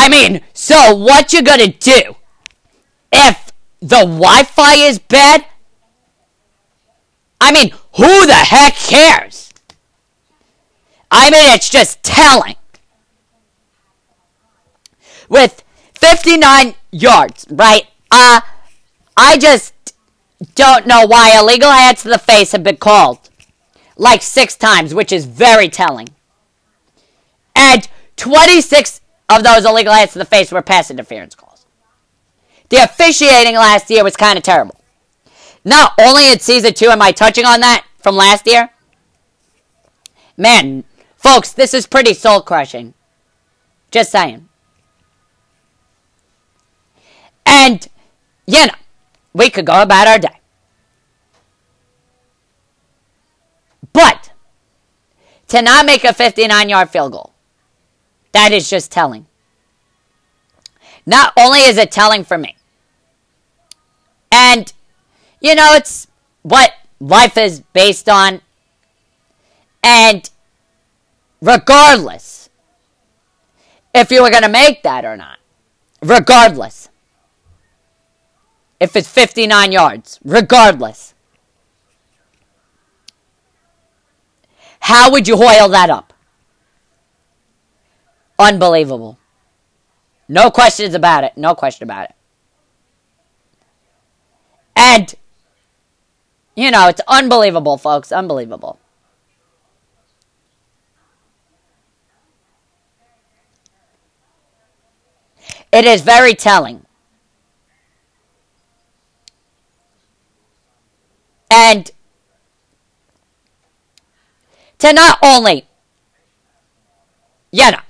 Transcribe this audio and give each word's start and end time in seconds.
I 0.00 0.08
mean, 0.08 0.40
so 0.54 0.96
what 0.96 1.34
you 1.34 1.42
gonna 1.42 1.68
do? 1.68 2.16
If 3.12 3.52
the 3.80 3.98
Wi-Fi 3.98 4.74
is 4.76 4.98
bad? 4.98 5.44
I 7.38 7.52
mean, 7.52 7.74
who 7.96 8.26
the 8.26 8.32
heck 8.32 8.76
cares? 8.76 9.52
I 11.10 11.30
mean, 11.30 11.52
it's 11.54 11.68
just 11.68 12.02
telling. 12.02 12.56
With 15.28 15.62
59 15.96 16.76
yards, 16.90 17.46
right? 17.50 17.86
Uh, 18.10 18.40
I 19.18 19.36
just 19.36 19.74
don't 20.54 20.86
know 20.86 21.04
why 21.06 21.38
illegal 21.38 21.72
hands 21.72 22.04
to 22.04 22.08
the 22.08 22.18
face 22.18 22.52
have 22.52 22.64
been 22.64 22.78
called 22.78 23.18
like 23.98 24.22
six 24.22 24.56
times, 24.56 24.94
which 24.94 25.12
is 25.12 25.26
very 25.26 25.68
telling. 25.68 26.08
And 27.54 27.86
26 28.16 28.99
of 29.30 29.44
those 29.44 29.64
illegal 29.64 29.92
hands 29.92 30.12
to 30.12 30.18
the 30.18 30.24
face 30.24 30.50
were 30.50 30.60
pass 30.60 30.90
interference 30.90 31.34
calls. 31.34 31.64
The 32.68 32.78
officiating 32.78 33.54
last 33.54 33.88
year 33.90 34.04
was 34.04 34.16
kind 34.16 34.36
of 34.36 34.42
terrible. 34.42 34.76
Not 35.64 35.92
only 35.98 36.30
in 36.30 36.40
season 36.40 36.74
two 36.74 36.88
am 36.88 37.00
I 37.00 37.12
touching 37.12 37.44
on 37.44 37.60
that 37.60 37.86
from 37.98 38.16
last 38.16 38.46
year. 38.46 38.70
Man, 40.36 40.84
folks, 41.16 41.52
this 41.52 41.74
is 41.74 41.86
pretty 41.86 42.14
soul 42.14 42.40
crushing. 42.40 42.94
Just 43.90 44.10
saying. 44.10 44.48
And, 47.44 47.86
you 48.46 48.66
know, 48.66 48.74
we 49.32 49.50
could 49.50 49.66
go 49.66 49.82
about 49.82 50.06
our 50.06 50.18
day. 50.18 50.40
But, 53.92 54.30
to 55.48 55.60
not 55.62 55.84
make 55.84 56.04
a 56.04 56.12
59 56.12 56.68
yard 56.68 56.90
field 56.90 57.12
goal, 57.12 57.29
that 58.32 58.52
is 58.52 58.68
just 58.68 58.90
telling. 58.90 59.26
Not 61.06 61.32
only 61.36 61.60
is 61.60 61.76
it 61.76 61.90
telling 61.90 62.24
for 62.24 62.38
me, 62.38 62.56
and, 64.30 64.72
you 65.40 65.54
know, 65.54 65.74
it's 65.74 66.06
what 66.42 66.72
life 67.00 67.36
is 67.36 67.60
based 67.72 68.08
on, 68.08 68.40
and 69.82 70.28
regardless 71.40 72.50
if 73.94 74.10
you 74.10 74.22
were 74.22 74.30
going 74.30 74.42
to 74.42 74.48
make 74.48 74.82
that 74.82 75.04
or 75.04 75.16
not, 75.16 75.38
regardless 76.02 76.88
if 78.78 78.96
it's 78.96 79.08
59 79.08 79.72
yards, 79.72 80.18
regardless. 80.24 81.14
How 84.80 85.10
would 85.10 85.28
you 85.28 85.36
hoil 85.36 85.68
that 85.68 85.90
up? 85.90 86.14
Unbelievable. 88.40 89.18
No 90.26 90.50
questions 90.50 90.94
about 90.94 91.24
it. 91.24 91.36
No 91.36 91.54
question 91.54 91.84
about 91.84 92.08
it. 92.08 92.14
And, 94.74 95.14
you 96.56 96.70
know, 96.70 96.88
it's 96.88 97.02
unbelievable, 97.06 97.76
folks. 97.76 98.10
Unbelievable. 98.10 98.80
It 105.70 105.84
is 105.84 106.00
very 106.00 106.34
telling 106.34 106.86
And 111.50 111.90
to 114.78 114.92
not 114.92 115.18
only, 115.22 115.66
you 117.50 117.70
know, 117.70 117.80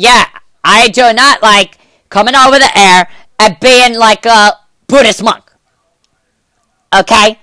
yeah, 0.00 0.24
I 0.64 0.88
do 0.88 1.12
not 1.12 1.42
like 1.42 1.76
coming 2.08 2.34
over 2.34 2.58
the 2.58 2.70
air 2.74 3.06
and 3.38 3.60
being 3.60 3.98
like 3.98 4.24
a 4.24 4.54
Buddhist 4.86 5.22
monk. 5.22 5.52
Okay? 6.94 7.38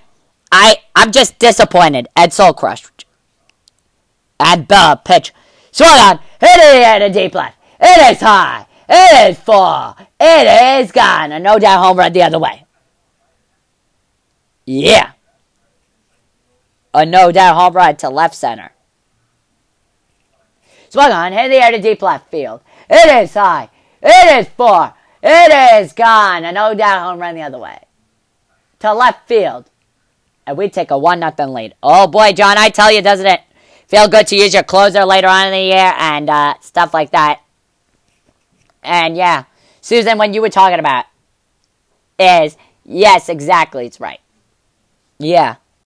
I, 0.50 0.78
I'm 0.96 1.12
just 1.12 1.38
disappointed 1.38 2.08
and 2.16 2.32
soul 2.32 2.52
crushed. 2.52 3.04
And 4.40 4.66
the 4.66 5.00
pitch. 5.04 5.32
Swung 5.70 6.00
on. 6.00 6.18
Hit 6.40 6.58
it 6.58 6.82
at 6.82 7.02
a 7.02 7.10
deep 7.10 7.34
left. 7.36 7.56
It 7.80 8.12
is 8.12 8.20
high. 8.20 8.66
It 8.88 9.30
is 9.30 9.38
full. 9.38 9.96
It 10.18 10.82
is 10.82 10.90
gone. 10.90 11.30
A 11.30 11.38
no 11.38 11.60
doubt 11.60 11.84
home 11.84 11.96
run 11.96 12.12
the 12.12 12.24
other 12.24 12.40
way. 12.40 12.64
Yeah. 14.66 15.12
A 16.92 17.06
no 17.06 17.30
doubt 17.30 17.54
home 17.54 17.74
run 17.74 17.96
to 17.98 18.08
left 18.08 18.34
center. 18.34 18.72
Swung 20.88 21.12
on, 21.12 21.32
hit 21.32 21.48
the 21.48 21.56
air 21.56 21.70
to 21.70 21.80
deep 21.80 22.02
left 22.02 22.30
field. 22.30 22.60
It 22.88 23.22
is 23.22 23.34
high. 23.34 23.70
It 24.02 24.40
is 24.40 24.48
far. 24.54 24.94
It 25.22 25.82
is 25.82 25.92
gone. 25.92 26.44
A 26.44 26.52
no 26.52 26.74
doubt 26.74 27.02
home 27.02 27.18
run 27.18 27.34
the 27.34 27.42
other 27.42 27.58
way. 27.58 27.80
To 28.80 28.94
left 28.94 29.28
field. 29.28 29.70
And 30.46 30.56
we 30.56 30.70
take 30.70 30.90
a 30.90 30.98
1 30.98 31.20
nothing 31.20 31.48
lead. 31.48 31.74
Oh 31.82 32.06
boy, 32.06 32.32
John, 32.32 32.56
I 32.56 32.70
tell 32.70 32.90
you, 32.90 33.02
doesn't 33.02 33.26
it 33.26 33.42
feel 33.86 34.08
good 34.08 34.26
to 34.28 34.36
use 34.36 34.54
your 34.54 34.62
closer 34.62 35.04
later 35.04 35.28
on 35.28 35.46
in 35.46 35.52
the 35.52 35.60
year 35.60 35.92
and 35.98 36.30
uh, 36.30 36.54
stuff 36.60 36.94
like 36.94 37.10
that? 37.10 37.40
And 38.82 39.16
yeah, 39.16 39.44
Susan, 39.80 40.16
when 40.16 40.32
you 40.32 40.40
were 40.40 40.48
talking 40.48 40.78
about 40.78 41.04
is 42.18 42.56
yes, 42.84 43.28
exactly, 43.28 43.86
it's 43.86 44.00
right. 44.00 44.20
Yeah. 45.18 45.56